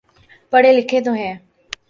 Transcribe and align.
پڑھے 0.53 0.71
لکھے 0.73 0.99
تو 1.05 1.11
ہیں۔ 1.13 1.33